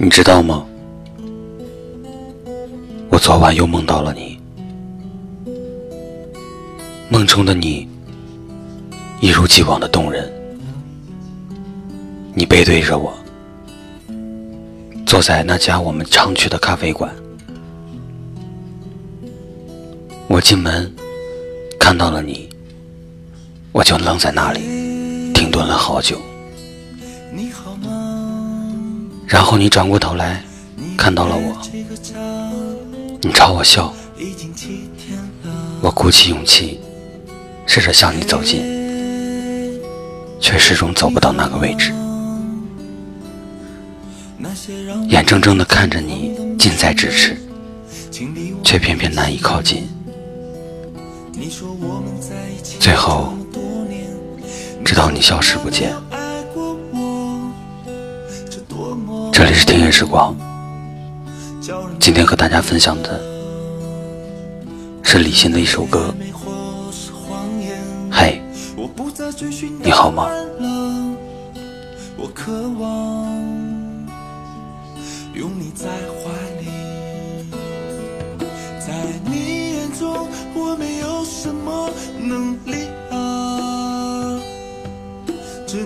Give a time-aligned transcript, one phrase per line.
[0.00, 0.64] 你知道吗？
[3.10, 4.38] 我昨晚又梦到了你，
[7.08, 7.88] 梦中的你
[9.20, 10.32] 一如既往的动人。
[12.32, 13.12] 你背对着我，
[15.04, 17.12] 坐在那家我们常去的咖啡馆。
[20.28, 20.88] 我进门
[21.80, 22.48] 看到了你，
[23.72, 24.60] 我就愣在那里，
[25.34, 26.20] 停顿了好久。
[27.32, 27.87] 你好吗
[29.28, 30.42] 然后你转过头来，
[30.96, 31.54] 看到了我，
[33.20, 33.92] 你朝我笑，
[35.82, 36.80] 我鼓起勇气，
[37.66, 38.62] 试着向你走近，
[40.40, 41.92] 却始终走不到那个位置，
[45.08, 47.36] 眼睁睁地看着你近在咫尺，
[48.64, 49.86] 却偏偏难以靠近，
[52.80, 53.34] 最后，
[54.82, 55.92] 直到你消失不见。
[59.38, 60.34] 这里是听夜时光，
[62.00, 63.20] 今天和大家分享的
[65.04, 66.12] 是李欣的一首歌。
[68.10, 68.42] 嘿，
[69.80, 70.28] 你好吗？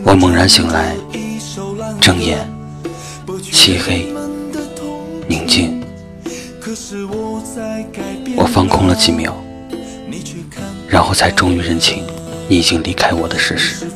[0.07, 0.97] 我猛然醒来，
[2.01, 2.62] 睁眼。
[3.53, 4.07] 漆黑，
[5.29, 5.85] 宁静。
[8.35, 9.37] 我放空了几秒，
[10.89, 12.03] 然后才终于认清
[12.49, 13.87] 你已经离开我的事实。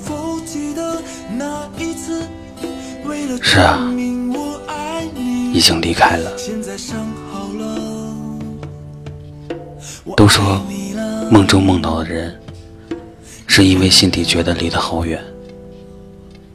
[3.41, 3.81] 是啊，
[5.55, 6.31] 已经离开了。
[10.17, 10.63] 都说
[11.31, 12.39] 梦中梦到的人，
[13.47, 15.19] 是因为心底觉得离得好远，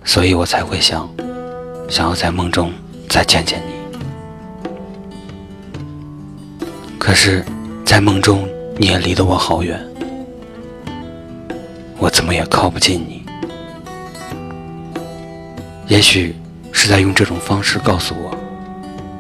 [0.06, 1.10] 所以我才会想，
[1.90, 2.72] 想要在梦中。
[3.12, 3.74] 再见见你，
[6.98, 7.44] 可是，
[7.86, 9.78] 在梦中你也离得我好远，
[12.00, 13.22] 我怎么也靠不近你。
[15.88, 16.34] 也许
[16.72, 18.34] 是在用这种方式告诉我，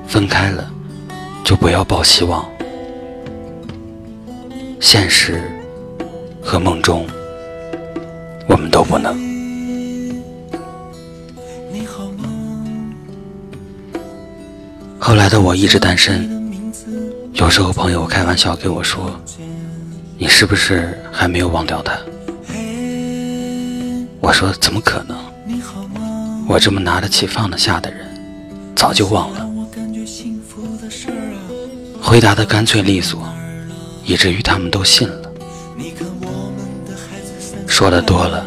[0.08, 0.72] 分开了
[1.44, 2.50] 就不要抱希望，
[4.79, 5.44] 现实
[6.41, 7.06] 和梦中
[8.47, 9.19] 我们都不能。
[15.03, 16.29] 后来的我一直单身，
[17.34, 19.19] 有时候朋友开玩笑跟我说
[20.16, 21.97] ：“你是不是还没有忘掉他？”
[24.22, 25.17] 我说：“怎么可能？
[26.47, 28.06] 我这么拿得起放得下的人，
[28.75, 29.50] 早就忘了。”
[32.00, 33.28] 回答的干脆利索，
[34.06, 35.31] 以至于他们都信了。
[37.66, 38.45] 说的多了，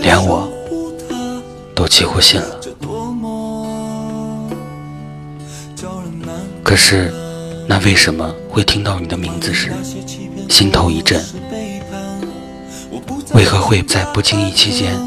[0.00, 0.50] 连我
[1.74, 2.61] 都几乎信了。
[6.62, 7.12] 可是，
[7.68, 9.72] 那为什么会听到你的名字时
[10.48, 11.22] 心头一震？
[13.34, 14.98] 为何会在不经意期间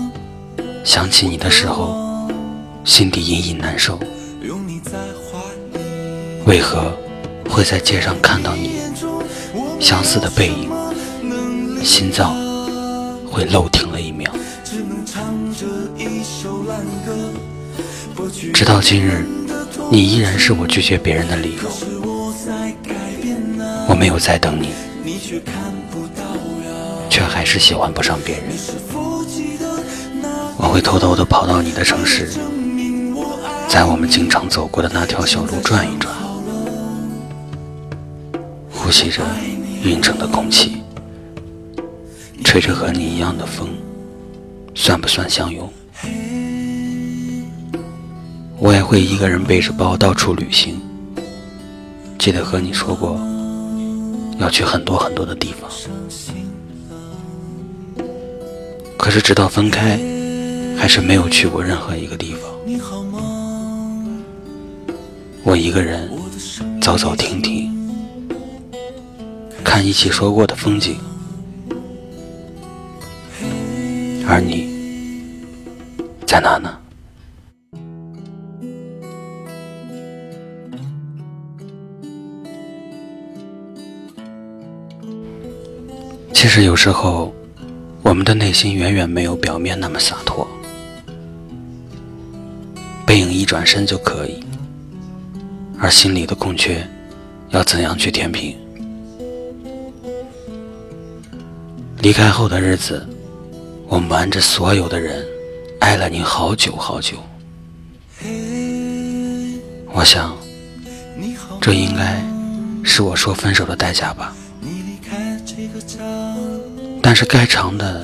[0.84, 2.30] 想起你的时候
[2.84, 4.00] 心底隐隐难受？
[6.46, 6.96] 为何
[7.50, 8.72] 会在街上看到你
[9.80, 10.70] 相似的背影，
[11.84, 12.36] 心脏
[13.26, 14.32] 会漏停了一秒？
[18.54, 19.26] 直到今日。
[19.92, 21.70] 你依然是我拒绝别人的理由。
[23.88, 24.70] 我没有在等你，
[27.10, 28.46] 却还是喜欢不上别人。
[30.58, 32.30] 我会偷偷的跑到你的城市，
[33.68, 36.14] 在我们经常走过的那条小路转一转，
[38.72, 39.22] 呼吸着
[39.84, 40.82] 运城的空气，
[42.44, 43.70] 吹着和你一样的风，
[44.74, 45.72] 算不算相拥？
[48.58, 50.80] 我也会一个人背着包到处旅行。
[52.18, 53.20] 记得和你说过，
[54.40, 55.70] 要去很多很多的地方。
[58.98, 60.00] 可是直到分开，
[60.78, 62.50] 还是没有去过任何一个地方。
[65.44, 66.10] 我一个人
[66.82, 67.72] 走走停停，
[69.64, 70.98] 看一起说过的风景，
[74.28, 74.68] 而你
[76.26, 76.76] 在哪呢？
[86.46, 87.34] 其实有时候，
[88.04, 90.48] 我们的内心远远没有表面那么洒脱。
[93.04, 94.44] 背影一转身就可以，
[95.80, 96.88] 而心里的空缺，
[97.50, 98.56] 要怎样去填平？
[101.98, 103.04] 离开后的日子，
[103.88, 105.26] 我瞒着所有的人，
[105.80, 107.18] 爱了你好久好久。
[109.92, 110.38] 我想，
[111.60, 112.24] 这应该
[112.84, 114.32] 是我说分手的代价吧。
[117.02, 118.04] 但是该长的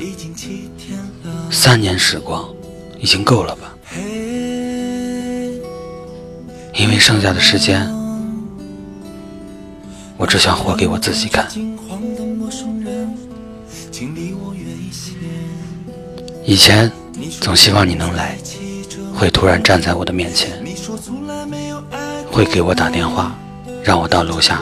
[1.51, 2.47] 三年时光
[2.99, 3.73] 已经够了吧？
[6.73, 7.87] 因为剩下的时间，
[10.17, 11.47] 我只想活给我自己看。
[16.45, 16.91] 以前
[17.39, 18.37] 总希望你能来，
[19.13, 20.63] 会突然站在我的面前。
[22.31, 23.35] 会给我打电话，
[23.83, 24.61] 让我到楼下，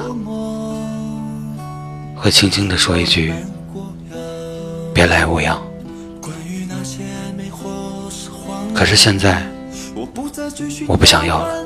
[2.22, 3.34] 会轻轻地说一句
[4.94, 5.58] “别来无恙”。
[8.76, 9.42] 可是现在，
[10.88, 11.66] 我不想要了。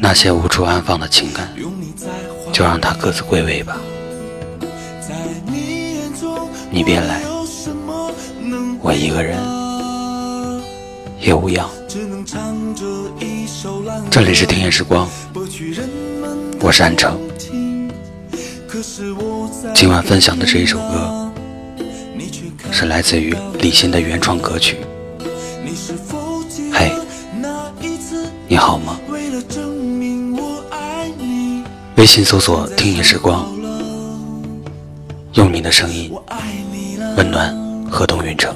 [0.00, 1.48] 那些无处安放的情感，
[2.52, 3.76] 就让它各自归位吧。
[6.70, 7.20] 你别来，
[8.80, 9.38] 我一个人
[11.22, 11.70] 也无恙。
[14.10, 15.08] 这里是听夜时光，
[16.60, 17.16] 我是安城。
[19.72, 21.30] 今晚分享的这一首歌，
[22.72, 24.78] 是来自于李欣的原创歌曲。
[26.72, 26.92] 嘿，
[28.48, 28.98] 你好吗？
[31.96, 33.46] 微信搜索“听夜时光”，
[35.34, 36.12] 用你的声音
[37.16, 37.56] 温暖
[37.88, 38.52] 河东云城。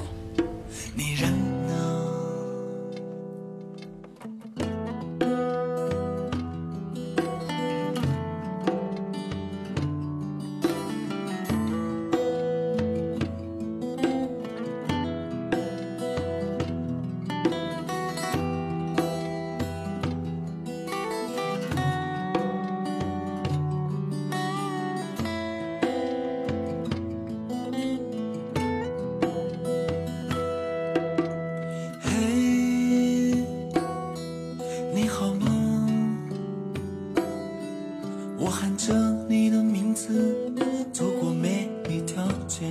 [38.76, 38.93] 着
[39.26, 40.52] 你的名字
[40.93, 42.67] 走过每一条街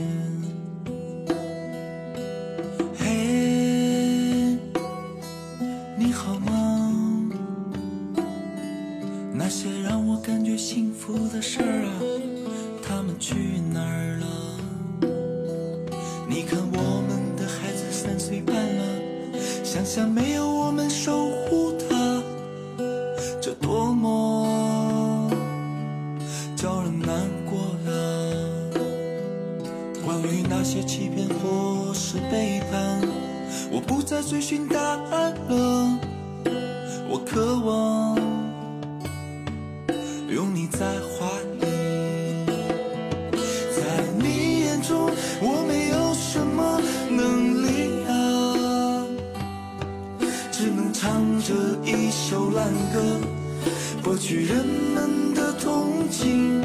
[2.96, 4.56] 嘿
[5.98, 6.94] 你好吗
[9.34, 11.92] 那些让我感觉幸福的事儿啊
[12.84, 13.34] 他们去
[13.74, 14.28] 哪儿了
[16.30, 18.86] 你看我们的孩子三岁半了
[19.64, 21.25] 想想没有我们说
[30.86, 33.02] 欺骗或是背叛，
[33.72, 36.00] 我不再追寻答案了。
[37.10, 38.16] 我渴望
[40.30, 41.26] 拥你在怀
[41.60, 41.66] 里，
[43.76, 43.82] 在
[44.20, 45.10] 你眼中
[45.42, 46.80] 我没有什么
[47.10, 47.68] 能力
[48.08, 48.14] 啊，
[50.52, 51.54] 只能唱着
[51.84, 53.20] 一首烂歌，
[54.04, 56.62] 博取人们的同情。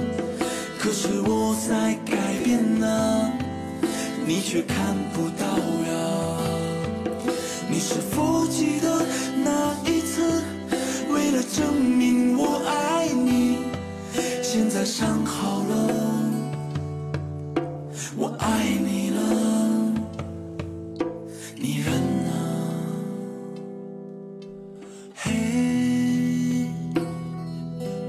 [0.79, 3.33] 可是我在改变啊，
[4.31, 5.93] 你却看不到呀。
[7.69, 9.05] 你是否记得
[9.43, 10.23] 那一次，
[11.13, 13.59] 为了证明我爱你，
[14.41, 15.75] 现在伤好了，
[18.17, 19.21] 我爱你了，
[21.57, 21.93] 你人
[22.25, 22.31] 呢？
[25.13, 25.33] 嘿，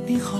[0.06, 0.40] 你好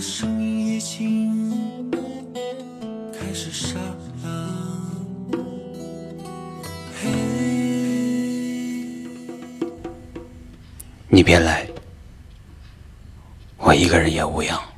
[0.00, 1.90] 的声音已经
[3.12, 4.30] 开始沙哑。
[6.94, 7.10] 嘿。
[11.06, 11.68] 你别来，
[13.58, 14.69] 我一个人也无恙。